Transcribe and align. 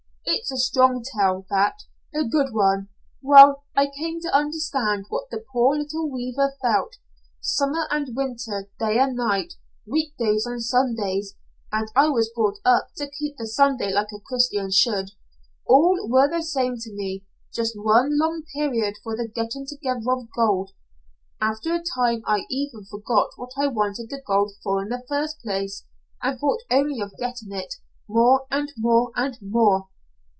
It's 0.33 0.51
a 0.51 0.57
strong 0.57 1.03
tale, 1.03 1.45
that. 1.49 1.83
A 2.15 2.23
good 2.23 2.47
one. 2.53 2.87
Well, 3.21 3.63
I 3.75 3.87
came 3.95 4.21
to 4.21 4.33
understand 4.33 5.07
what 5.09 5.29
the 5.29 5.43
poor 5.51 5.75
little 5.75 6.09
weaver 6.09 6.53
felt. 6.61 6.97
Summer 7.41 7.85
and 7.91 8.15
winter, 8.15 8.69
day 8.79 8.97
and 8.99 9.15
night, 9.17 9.53
week 9.85 10.15
days 10.17 10.45
and 10.45 10.63
Sundays 10.63 11.35
and 11.71 11.89
I 11.95 12.07
was 12.09 12.31
brought 12.33 12.59
up 12.63 12.89
to 12.97 13.09
keep 13.09 13.37
the 13.37 13.45
Sunday 13.47 13.91
like 13.91 14.07
a 14.15 14.21
Christian 14.21 14.71
should 14.71 15.11
all 15.65 15.99
were 16.07 16.29
the 16.29 16.43
same 16.43 16.77
to 16.77 16.93
me, 16.93 17.25
just 17.53 17.73
one 17.75 18.17
long 18.17 18.43
period 18.53 18.95
for 19.03 19.17
the 19.17 19.27
getting 19.27 19.65
together 19.67 20.01
of 20.09 20.27
gold. 20.35 20.71
After 21.41 21.73
a 21.73 21.83
time 21.93 22.21
I 22.25 22.45
even 22.49 22.85
forgot 22.85 23.31
what 23.35 23.51
I 23.57 23.67
wanted 23.67 24.09
the 24.09 24.21
gold 24.25 24.53
for 24.63 24.81
in 24.81 24.89
the 24.89 25.03
first 25.09 25.39
place, 25.41 25.83
and 26.21 26.39
thought 26.39 26.61
only 26.71 27.01
of 27.01 27.17
getting 27.17 27.51
it, 27.51 27.73
more 28.07 28.45
and 28.49 28.71
more 28.77 29.11
and 29.15 29.37
more. 29.41 29.87